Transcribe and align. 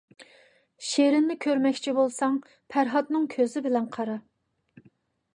شىرىننى 0.91 1.35
كۆرمەكچى 1.43 1.93
بولساڭ 1.97 2.39
پەرھادنىڭ 2.75 3.27
كۆزى 3.35 3.63
بىلەن 3.67 3.85
قارا. 3.97 4.17